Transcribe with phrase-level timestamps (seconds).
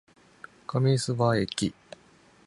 [0.65, 1.75] 上諏訪駅